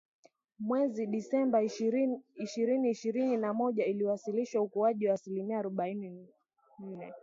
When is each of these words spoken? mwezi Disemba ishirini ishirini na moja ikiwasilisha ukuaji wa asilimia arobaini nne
mwezi 0.67 1.07
Disemba 1.07 1.63
ishirini 1.63 2.17
ishirini 2.89 3.37
na 3.37 3.53
moja 3.53 3.85
ikiwasilisha 3.85 4.61
ukuaji 4.61 5.07
wa 5.07 5.13
asilimia 5.13 5.59
arobaini 5.59 6.27
nne 6.79 7.13